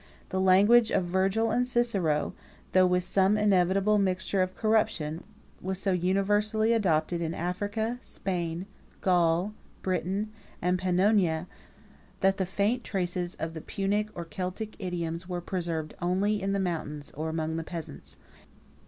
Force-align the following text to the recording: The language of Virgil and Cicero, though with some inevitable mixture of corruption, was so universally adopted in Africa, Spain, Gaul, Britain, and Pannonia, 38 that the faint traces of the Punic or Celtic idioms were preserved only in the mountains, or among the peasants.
The 0.29 0.41
language 0.41 0.89
of 0.89 1.03
Virgil 1.05 1.51
and 1.51 1.63
Cicero, 1.63 2.33
though 2.71 2.87
with 2.87 3.03
some 3.03 3.37
inevitable 3.37 3.99
mixture 3.99 4.41
of 4.41 4.55
corruption, 4.55 5.23
was 5.61 5.77
so 5.77 5.91
universally 5.91 6.73
adopted 6.73 7.21
in 7.21 7.35
Africa, 7.35 7.99
Spain, 8.01 8.65
Gaul, 9.01 9.53
Britain, 9.83 10.31
and 10.59 10.79
Pannonia, 10.79 11.45
38 12.19 12.21
that 12.21 12.37
the 12.37 12.47
faint 12.47 12.83
traces 12.83 13.35
of 13.35 13.53
the 13.53 13.61
Punic 13.61 14.09
or 14.15 14.25
Celtic 14.25 14.75
idioms 14.79 15.29
were 15.29 15.39
preserved 15.39 15.93
only 16.01 16.41
in 16.41 16.53
the 16.53 16.59
mountains, 16.59 17.11
or 17.11 17.29
among 17.29 17.57
the 17.57 17.63
peasants. 17.63 18.17